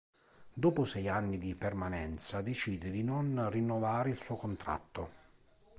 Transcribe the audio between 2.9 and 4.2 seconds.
non rinnovare il